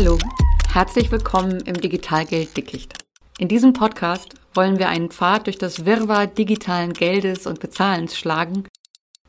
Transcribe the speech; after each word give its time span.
Hallo, 0.00 0.16
herzlich 0.72 1.12
willkommen 1.12 1.60
im 1.66 1.78
Digitalgeld 1.78 2.56
Dickicht. 2.56 2.94
In 3.38 3.48
diesem 3.48 3.74
Podcast 3.74 4.32
wollen 4.54 4.78
wir 4.78 4.88
einen 4.88 5.10
Pfad 5.10 5.44
durch 5.44 5.58
das 5.58 5.84
Wirrwarr 5.84 6.26
digitalen 6.26 6.94
Geldes 6.94 7.46
und 7.46 7.60
Bezahlens 7.60 8.16
schlagen 8.16 8.64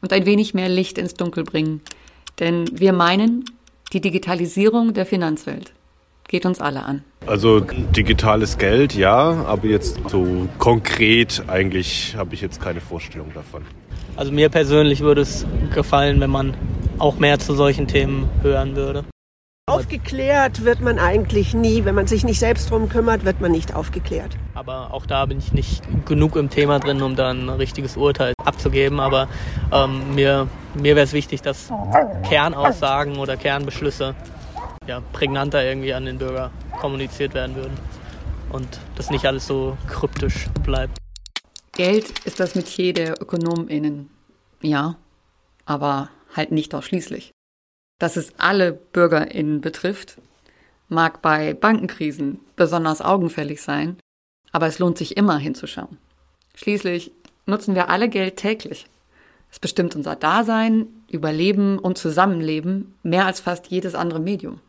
und 0.01 0.13
ein 0.13 0.25
wenig 0.25 0.53
mehr 0.53 0.69
Licht 0.69 0.97
ins 0.97 1.13
Dunkel 1.13 1.43
bringen. 1.43 1.81
Denn 2.39 2.69
wir 2.71 2.93
meinen, 2.93 3.43
die 3.91 3.99
Digitalisierung 3.99 4.93
der 4.93 5.05
Finanzwelt 5.05 5.73
geht 6.29 6.45
uns 6.45 6.61
alle 6.61 6.83
an. 6.83 7.03
Also 7.27 7.59
digitales 7.59 8.57
Geld, 8.57 8.95
ja, 8.95 9.43
aber 9.43 9.67
jetzt 9.67 9.99
so 10.07 10.47
konkret 10.57 11.43
eigentlich 11.49 12.15
habe 12.15 12.33
ich 12.33 12.39
jetzt 12.39 12.61
keine 12.61 12.79
Vorstellung 12.79 13.33
davon. 13.33 13.63
Also 14.15 14.31
mir 14.31 14.47
persönlich 14.47 15.01
würde 15.01 15.19
es 15.19 15.45
gefallen, 15.73 16.21
wenn 16.21 16.31
man 16.31 16.55
auch 16.97 17.19
mehr 17.19 17.39
zu 17.39 17.55
solchen 17.55 17.87
Themen 17.87 18.29
hören 18.41 18.77
würde. 18.77 19.03
Aufgeklärt 19.81 20.63
wird 20.63 20.79
man 20.79 20.99
eigentlich 20.99 21.55
nie. 21.55 21.85
Wenn 21.85 21.95
man 21.95 22.05
sich 22.05 22.23
nicht 22.23 22.39
selbst 22.39 22.69
drum 22.69 22.87
kümmert, 22.87 23.25
wird 23.25 23.41
man 23.41 23.51
nicht 23.51 23.73
aufgeklärt. 23.73 24.37
Aber 24.53 24.93
auch 24.93 25.07
da 25.07 25.25
bin 25.25 25.39
ich 25.39 25.53
nicht 25.53 25.81
genug 26.05 26.35
im 26.35 26.51
Thema 26.51 26.79
drin, 26.79 27.01
um 27.01 27.15
da 27.15 27.31
ein 27.31 27.49
richtiges 27.49 27.97
Urteil 27.97 28.33
abzugeben. 28.45 28.99
Aber 28.99 29.27
ähm, 29.71 30.13
mir, 30.13 30.47
mir 30.75 30.95
wäre 30.95 31.03
es 31.03 31.13
wichtig, 31.13 31.41
dass 31.41 31.73
Kernaussagen 32.29 33.17
oder 33.17 33.37
Kernbeschlüsse 33.37 34.13
ja, 34.87 35.01
prägnanter 35.13 35.63
irgendwie 35.63 35.95
an 35.95 36.05
den 36.05 36.19
Bürger 36.19 36.51
kommuniziert 36.79 37.33
werden 37.33 37.55
würden. 37.55 37.75
Und 38.51 38.79
das 38.95 39.09
nicht 39.09 39.25
alles 39.25 39.47
so 39.47 39.77
kryptisch 39.87 40.47
bleibt. 40.63 40.95
Geld 41.73 42.19
ist 42.25 42.39
das 42.39 42.53
Metier 42.53 42.93
der 42.93 43.19
ÖkonomInnen. 43.19 44.11
Ja, 44.61 44.97
aber 45.65 46.09
halt 46.35 46.51
nicht 46.51 46.75
ausschließlich. 46.75 47.31
Dass 48.01 48.17
es 48.17 48.33
alle 48.39 48.71
BürgerInnen 48.71 49.61
betrifft, 49.61 50.17
mag 50.89 51.21
bei 51.21 51.53
Bankenkrisen 51.53 52.39
besonders 52.55 52.99
augenfällig 52.99 53.61
sein, 53.61 53.97
aber 54.51 54.65
es 54.65 54.79
lohnt 54.79 54.97
sich 54.97 55.17
immer 55.17 55.37
hinzuschauen. 55.37 55.99
Schließlich 56.55 57.11
nutzen 57.45 57.75
wir 57.75 57.89
alle 57.89 58.09
Geld 58.09 58.37
täglich. 58.37 58.87
Es 59.51 59.59
bestimmt 59.59 59.95
unser 59.95 60.15
Dasein, 60.15 60.87
Überleben 61.11 61.77
und 61.77 61.99
Zusammenleben 61.99 62.95
mehr 63.03 63.27
als 63.27 63.39
fast 63.39 63.67
jedes 63.67 63.93
andere 63.93 64.19
Medium. 64.19 64.61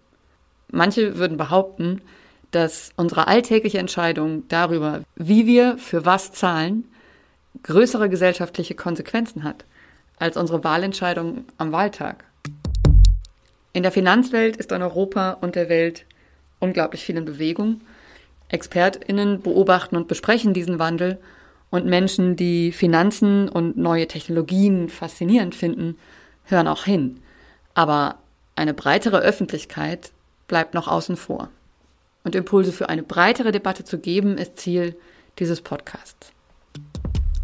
Manche 0.70 1.16
würden 1.16 1.38
behaupten, 1.38 2.02
dass 2.50 2.92
unsere 2.98 3.28
alltägliche 3.28 3.78
Entscheidung 3.78 4.46
darüber, 4.48 5.04
wie 5.14 5.46
wir 5.46 5.78
für 5.78 6.04
was 6.04 6.32
zahlen, 6.32 6.84
größere 7.62 8.10
gesellschaftliche 8.10 8.74
Konsequenzen 8.74 9.42
hat 9.42 9.64
als 10.18 10.36
unsere 10.36 10.62
Wahlentscheidung 10.64 11.46
am 11.56 11.72
Wahltag. 11.72 12.26
In 13.72 13.82
der 13.82 13.92
Finanzwelt 13.92 14.56
ist 14.56 14.70
in 14.72 14.82
Europa 14.82 15.32
und 15.40 15.54
der 15.54 15.68
Welt 15.68 16.04
unglaublich 16.60 17.04
viel 17.04 17.16
in 17.16 17.24
Bewegung. 17.24 17.80
ExpertInnen 18.48 19.40
beobachten 19.40 19.96
und 19.96 20.08
besprechen 20.08 20.52
diesen 20.52 20.78
Wandel 20.78 21.18
und 21.70 21.86
Menschen, 21.86 22.36
die 22.36 22.70
Finanzen 22.70 23.48
und 23.48 23.78
neue 23.78 24.06
Technologien 24.06 24.90
faszinierend 24.90 25.54
finden, 25.54 25.96
hören 26.44 26.68
auch 26.68 26.84
hin. 26.84 27.20
Aber 27.72 28.16
eine 28.56 28.74
breitere 28.74 29.20
Öffentlichkeit 29.20 30.12
bleibt 30.48 30.74
noch 30.74 30.86
außen 30.86 31.16
vor. 31.16 31.48
Und 32.24 32.34
Impulse 32.34 32.72
für 32.72 32.90
eine 32.90 33.02
breitere 33.02 33.52
Debatte 33.52 33.84
zu 33.84 33.98
geben, 33.98 34.36
ist 34.36 34.58
Ziel 34.58 34.94
dieses 35.38 35.62
Podcasts. 35.62 36.32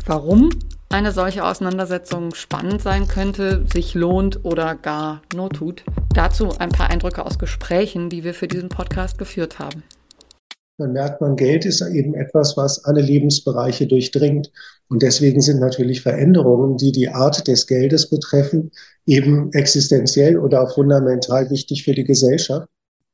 Warum 0.04 0.50
eine 0.90 1.12
solche 1.12 1.44
Auseinandersetzung 1.44 2.34
spannend 2.34 2.82
sein 2.82 3.08
könnte, 3.08 3.64
sich 3.72 3.94
lohnt 3.94 4.44
oder 4.44 4.74
gar 4.74 5.22
not 5.34 5.54
tut. 5.54 5.84
Dazu 6.14 6.52
ein 6.58 6.70
paar 6.70 6.90
Eindrücke 6.90 7.24
aus 7.24 7.38
Gesprächen, 7.38 8.10
die 8.10 8.24
wir 8.24 8.34
für 8.34 8.48
diesen 8.48 8.68
Podcast 8.68 9.18
geführt 9.18 9.58
haben. 9.58 9.82
Dann 10.78 10.92
merkt 10.92 11.20
man, 11.20 11.34
Geld 11.34 11.64
ist 11.64 11.82
eben 11.82 12.14
etwas, 12.14 12.56
was 12.56 12.84
alle 12.84 13.00
Lebensbereiche 13.00 13.86
durchdringt. 13.86 14.50
Und 14.88 15.02
deswegen 15.02 15.40
sind 15.40 15.60
natürlich 15.60 16.02
Veränderungen, 16.02 16.76
die 16.76 16.92
die 16.92 17.08
Art 17.08 17.46
des 17.48 17.66
Geldes 17.66 18.08
betreffen, 18.08 18.70
eben 19.04 19.52
existenziell 19.52 20.38
oder 20.38 20.68
fundamental 20.68 21.50
wichtig 21.50 21.82
für 21.82 21.94
die 21.94 22.04
Gesellschaft. 22.04 22.68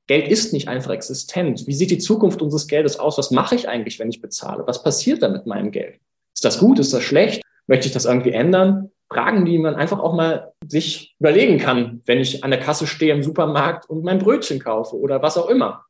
Geld 0.06 0.28
ist 0.28 0.53
nicht 0.53 0.69
einfach 0.69 0.91
existent. 0.91 1.66
Wie 1.66 1.72
sieht 1.72 1.91
die 1.91 1.99
Zukunft 1.99 2.43
unseres 2.43 2.66
Geldes 2.66 2.99
aus? 2.99 3.16
Was 3.16 3.31
mache 3.31 3.54
ich 3.54 3.69
eigentlich, 3.69 3.99
wenn 3.99 4.10
ich 4.10 4.21
bezahle? 4.21 4.65
Was 4.66 4.83
passiert 4.83 5.22
da 5.22 5.31
mit 5.31 5.47
meinem 5.47 5.71
Geld? 5.71 5.99
Ist 6.34 6.44
das 6.44 6.59
gut? 6.59 6.78
Ist 6.78 6.93
das 6.93 7.03
schlecht? 7.03 7.43
Möchte 7.66 7.87
ich 7.87 7.94
das 7.94 8.04
irgendwie 8.04 8.33
ändern? 8.33 8.91
Fragen, 9.14 9.44
die 9.44 9.58
man 9.58 9.76
einfach 9.76 10.00
auch 10.00 10.14
mal 10.14 10.52
sich 10.66 11.14
überlegen 11.20 11.58
kann, 11.58 12.02
wenn 12.04 12.20
ich 12.20 12.42
an 12.42 12.50
der 12.50 12.60
Kasse 12.60 12.86
stehe 12.86 13.14
im 13.14 13.22
Supermarkt 13.22 13.88
und 13.88 14.04
mein 14.04 14.19
Brötchen 14.19 14.58
kaufe 14.58 14.97
oder 14.97 15.22
was 15.22 15.38
auch 15.38 15.48
immer. 15.48 15.84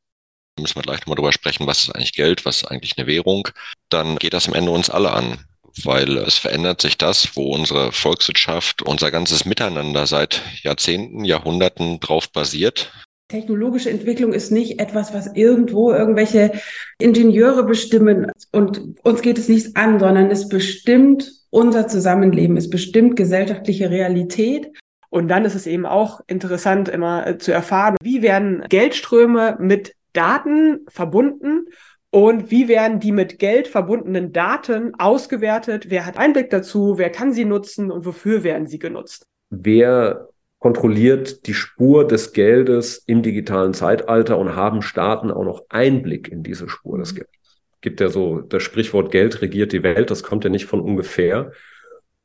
Da 0.55 0.61
müssen 0.61 0.75
wir 0.75 0.83
gleich 0.83 1.01
nochmal 1.01 1.15
drüber 1.15 1.33
sprechen, 1.33 1.67
was 1.67 1.83
ist 1.83 1.95
eigentlich 1.95 2.13
Geld, 2.13 2.45
was 2.45 2.57
ist 2.57 2.65
eigentlich 2.65 2.97
eine 2.97 3.07
Währung. 3.07 3.49
Dann 3.89 4.17
geht 4.17 4.33
das 4.33 4.47
am 4.47 4.53
Ende 4.53 4.71
uns 4.71 4.89
alle 4.89 5.11
an 5.11 5.39
weil 5.83 6.17
es 6.17 6.37
verändert 6.37 6.81
sich 6.81 6.97
das, 6.97 7.35
wo 7.35 7.53
unsere 7.53 7.91
Volkswirtschaft, 7.91 8.81
unser 8.81 9.11
ganzes 9.11 9.45
Miteinander 9.45 10.07
seit 10.07 10.41
Jahrzehnten, 10.63 11.25
Jahrhunderten 11.25 11.99
drauf 11.99 12.31
basiert. 12.31 12.91
Technologische 13.27 13.89
Entwicklung 13.89 14.33
ist 14.33 14.51
nicht 14.51 14.79
etwas, 14.79 15.13
was 15.13 15.35
irgendwo 15.35 15.91
irgendwelche 15.91 16.51
Ingenieure 16.99 17.63
bestimmen 17.63 18.31
und 18.51 18.99
uns 19.03 19.21
geht 19.21 19.39
es 19.39 19.49
nichts 19.49 19.75
an, 19.75 19.99
sondern 19.99 20.29
es 20.29 20.47
bestimmt 20.47 21.31
unser 21.49 21.87
Zusammenleben, 21.87 22.55
es 22.55 22.69
bestimmt 22.69 23.15
gesellschaftliche 23.15 23.89
Realität. 23.89 24.71
Und 25.09 25.29
dann 25.29 25.45
ist 25.45 25.55
es 25.55 25.65
eben 25.65 25.85
auch 25.85 26.19
interessant, 26.27 26.89
immer 26.89 27.25
äh, 27.25 27.37
zu 27.37 27.51
erfahren, 27.51 27.95
wie 28.01 28.21
werden 28.21 28.63
Geldströme 28.67 29.57
mit 29.59 29.93
Daten 30.13 30.85
verbunden 30.89 31.67
und 32.11 32.51
wie 32.51 32.67
werden 32.67 32.99
die 32.99 33.11
mit 33.11 33.39
Geld 33.39 33.67
verbundenen 33.67 34.33
Daten 34.33 34.93
ausgewertet? 34.95 35.89
Wer 35.89 36.05
hat 36.05 36.17
Einblick 36.17 36.49
dazu? 36.49 36.97
Wer 36.97 37.09
kann 37.09 37.33
sie 37.33 37.45
nutzen 37.45 37.91
und 37.91 38.05
wofür 38.05 38.43
werden 38.43 38.67
sie 38.67 38.79
genutzt? 38.79 39.25
Wer 39.49 40.29
kontrolliert 40.65 41.45
die 41.45 41.53
Spur 41.53 42.07
des 42.07 42.33
Geldes 42.33 42.97
im 43.05 43.21
digitalen 43.21 43.75
Zeitalter 43.75 44.39
und 44.39 44.55
haben 44.55 44.81
Staaten 44.81 45.29
auch 45.29 45.43
noch 45.43 45.65
Einblick 45.69 46.27
in 46.27 46.41
diese 46.41 46.67
Spur 46.69 46.97
des 46.97 47.13
mhm. 47.13 47.17
Geldes. 47.17 47.61
Gibt 47.81 48.01
ja 48.01 48.09
so 48.09 48.41
das 48.41 48.63
Sprichwort 48.63 49.11
Geld 49.11 49.43
regiert 49.43 49.73
die 49.73 49.83
Welt, 49.83 50.09
das 50.09 50.23
kommt 50.23 50.43
ja 50.43 50.49
nicht 50.49 50.65
von 50.65 50.81
ungefähr. 50.81 51.51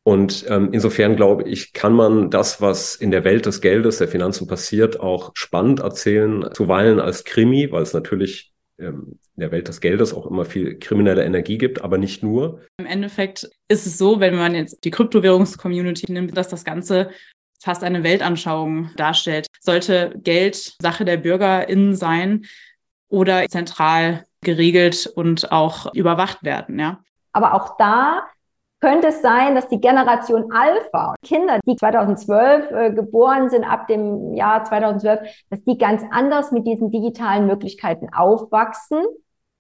Und 0.05 0.47
ähm, 0.49 0.71
insofern 0.73 1.17
glaube 1.17 1.43
ich, 1.51 1.75
kann 1.75 1.93
man 1.93 2.31
das, 2.31 2.63
was 2.63 2.97
in 2.97 3.11
der 3.11 3.25
Welt 3.25 3.45
des 3.45 3.61
Geldes, 3.61 3.99
der 3.99 4.09
Finanzen 4.09 4.47
passiert, 4.47 4.99
auch 4.99 5.33
spannend 5.35 5.81
erzählen, 5.81 6.49
zuweilen 6.55 6.99
als 6.99 7.25
Krimi, 7.25 7.71
weil 7.71 7.83
es 7.83 7.93
natürlich 7.93 8.55
ähm, 8.79 9.19
in 9.37 9.41
der 9.43 9.53
Welt 9.53 9.69
des 9.69 9.83
Geldes 9.83 10.15
auch 10.15 10.27
immer 10.27 10.47
viel 10.47 10.79
kriminelle 10.79 11.25
Energie 11.27 11.59
gibt, 11.59 11.83
aber 11.83 11.99
nicht 11.99 12.23
nur. 12.23 12.63
Im 12.79 12.87
Endeffekt 12.87 13.51
ist 13.69 13.87
es 13.87 13.99
so, 13.99 14.19
wenn 14.19 14.35
man 14.35 14.55
jetzt 14.55 14.83
die 14.85 14.91
Kryptowährungscommunity 14.91 16.11
nimmt, 16.11 16.35
dass 16.35 16.49
das 16.49 16.65
Ganze 16.65 17.11
fast 17.63 17.85
eine 17.85 18.03
Weltanschauung 18.03 18.91
darstellt. 18.97 19.47
Sollte 19.61 20.15
Geld 20.23 20.75
Sache 20.81 21.05
der 21.05 21.19
BürgerInnen 21.19 21.95
sein 21.95 22.47
oder 23.09 23.47
zentral 23.49 24.25
geregelt 24.43 25.07
und 25.07 25.53
auch 25.53 25.93
überwacht 25.95 26.43
werden, 26.43 26.79
ja? 26.79 27.01
Aber 27.33 27.55
auch 27.55 27.77
da 27.77 28.23
könnte 28.81 29.09
es 29.09 29.21
sein, 29.21 29.55
dass 29.55 29.69
die 29.69 29.81
Generation 29.81 30.51
Alpha, 30.53 31.15
Kinder, 31.23 31.61
die 31.67 31.77
2012 31.77 32.71
äh, 32.71 32.93
geboren 32.93 33.51
sind, 33.51 33.65
ab 33.65 33.87
dem 33.89 34.35
Jahr 34.35 34.65
2012, 34.65 35.21
dass 35.51 35.63
die 35.65 35.77
ganz 35.77 36.03
anders 36.11 36.51
mit 36.51 36.67
diesen 36.67 36.91
digitalen 36.91 37.47
Möglichkeiten 37.47 38.09
aufwachsen 38.13 39.05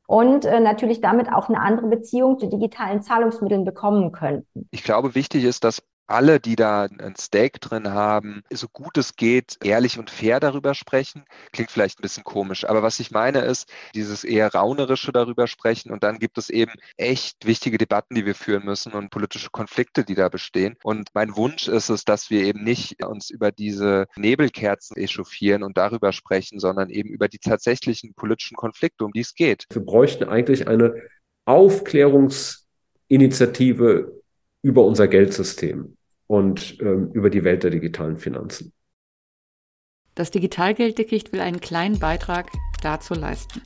und 0.06 0.46
äh, 0.46 0.58
natürlich 0.58 1.02
damit 1.02 1.30
auch 1.32 1.48
eine 1.48 1.60
andere 1.60 1.88
Beziehung 1.88 2.38
zu 2.38 2.48
digitalen 2.48 3.02
Zahlungsmitteln 3.02 3.64
bekommen 3.64 4.10
könnten. 4.10 4.68
Ich 4.70 4.82
glaube, 4.82 5.14
wichtig 5.14 5.44
ist, 5.44 5.64
dass 5.64 5.82
alle, 6.10 6.40
die 6.40 6.56
da 6.56 6.82
ein 6.82 7.14
Stake 7.18 7.58
drin 7.60 7.92
haben, 7.92 8.42
so 8.50 8.66
gut 8.68 8.98
es 8.98 9.14
geht, 9.14 9.56
ehrlich 9.62 9.96
und 9.98 10.10
fair 10.10 10.40
darüber 10.40 10.74
sprechen. 10.74 11.24
Klingt 11.52 11.70
vielleicht 11.70 12.00
ein 12.00 12.02
bisschen 12.02 12.24
komisch, 12.24 12.64
aber 12.64 12.82
was 12.82 12.98
ich 13.00 13.12
meine 13.12 13.38
ist, 13.40 13.72
dieses 13.94 14.24
eher 14.24 14.52
raunerische 14.52 15.12
darüber 15.12 15.46
sprechen 15.46 15.92
und 15.92 16.02
dann 16.02 16.18
gibt 16.18 16.36
es 16.38 16.50
eben 16.50 16.72
echt 16.96 17.46
wichtige 17.46 17.78
Debatten, 17.78 18.16
die 18.16 18.26
wir 18.26 18.34
führen 18.34 18.64
müssen 18.64 18.92
und 18.92 19.10
politische 19.10 19.50
Konflikte, 19.50 20.02
die 20.04 20.16
da 20.16 20.28
bestehen. 20.28 20.76
Und 20.82 21.10
mein 21.14 21.36
Wunsch 21.36 21.68
ist 21.68 21.90
es, 21.90 22.04
dass 22.04 22.30
wir 22.30 22.42
eben 22.42 22.64
nicht 22.64 23.04
uns 23.04 23.30
über 23.30 23.52
diese 23.52 24.06
Nebelkerzen 24.16 24.96
echauffieren 24.96 25.62
und 25.62 25.76
darüber 25.76 26.12
sprechen, 26.12 26.58
sondern 26.58 26.90
eben 26.90 27.10
über 27.10 27.28
die 27.28 27.38
tatsächlichen 27.38 28.14
politischen 28.14 28.56
Konflikte, 28.56 29.04
um 29.04 29.12
die 29.12 29.20
es 29.20 29.34
geht. 29.34 29.66
Wir 29.70 29.84
bräuchten 29.84 30.24
eigentlich 30.24 30.66
eine 30.66 30.94
Aufklärungsinitiative 31.44 34.20
über 34.62 34.84
unser 34.84 35.08
Geldsystem 35.08 35.96
und 36.30 36.80
ähm, 36.80 37.10
über 37.12 37.28
die 37.28 37.42
Welt 37.42 37.64
der 37.64 37.72
digitalen 37.72 38.16
Finanzen. 38.16 38.72
Das 40.14 40.30
Digitalgelddickicht 40.30 41.32
will 41.32 41.40
einen 41.40 41.60
kleinen 41.60 41.98
Beitrag 41.98 42.52
dazu 42.82 43.14
leisten. 43.14 43.62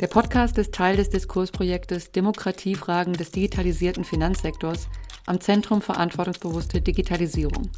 Der 0.00 0.06
Podcast 0.06 0.58
ist 0.58 0.72
Teil 0.72 0.96
des 0.96 1.10
Diskursprojektes 1.10 2.12
Demokratiefragen 2.12 3.14
des 3.14 3.32
digitalisierten 3.32 4.04
Finanzsektors 4.04 4.88
am 5.26 5.40
Zentrum 5.40 5.82
Verantwortungsbewusste 5.82 6.80
Digitalisierung. 6.80 7.68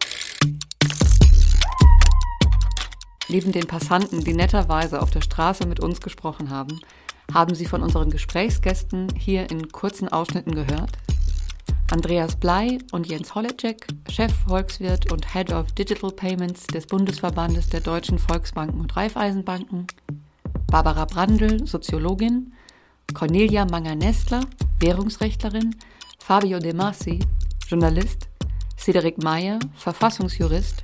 Neben 3.30 3.52
den 3.52 3.68
Passanten, 3.68 4.24
die 4.24 4.34
netterweise 4.34 5.02
auf 5.02 5.12
der 5.12 5.22
Straße 5.22 5.68
mit 5.68 5.82
uns 5.82 6.00
gesprochen 6.00 6.50
haben, 6.50 6.80
haben 7.34 7.56
Sie 7.56 7.66
von 7.66 7.84
unseren 7.84 8.10
Gesprächsgästen 8.10 9.10
hier 9.18 9.50
in 9.50 9.70
kurzen 9.72 10.08
Ausschnitten 10.08 10.56
gehört. 10.56 10.92
Andreas 11.90 12.36
Blei 12.36 12.80
und 12.92 13.08
Jens 13.08 13.34
Holecek, 13.34 13.88
Chef 14.10 14.34
Volkswirt 14.46 15.10
und 15.12 15.34
Head 15.34 15.54
of 15.54 15.72
Digital 15.72 16.12
Payments 16.12 16.68
des 16.68 16.86
Bundesverbandes 16.86 17.70
der 17.70 17.80
deutschen 17.80 18.20
Volksbanken 18.20 18.82
und 18.82 18.96
Raiffeisenbanken, 18.98 19.88
Barbara 20.70 21.06
Brandl, 21.06 21.66
Soziologin, 21.66 22.52
Cornelia 23.14 23.66
Manger-Nestler, 23.66 24.42
Währungsrechtlerin, 24.82 25.76
Fabio 26.20 26.60
De 26.60 26.74
Masi, 26.74 27.20
Journalist, 27.70 28.28
Cedric 28.78 29.24
Meyer, 29.24 29.58
Verfassungsjurist, 29.76 30.84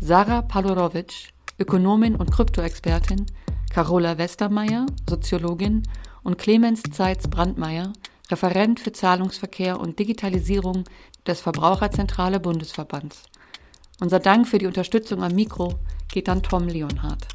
Sarah 0.00 0.42
Palorowitsch, 0.42 1.30
Ökonomin 1.58 2.14
und 2.14 2.30
Kryptoexpertin, 2.30 3.26
Carola 3.70 4.18
Westermeier, 4.18 4.86
Soziologin 5.10 5.82
und 6.22 6.38
Clemens 6.38 6.84
Zeitz-Brandmeier, 6.92 7.92
Referent 8.30 8.80
für 8.80 8.92
Zahlungsverkehr 8.92 9.78
und 9.78 9.98
Digitalisierung 9.98 10.84
des 11.26 11.40
Verbraucherzentrale 11.40 12.40
Bundesverbands. 12.40 13.22
Unser 14.00 14.18
Dank 14.18 14.48
für 14.48 14.58
die 14.58 14.66
Unterstützung 14.66 15.22
am 15.22 15.32
Mikro 15.32 15.74
geht 16.12 16.28
an 16.28 16.42
Tom 16.42 16.68
Leonhardt. 16.68 17.33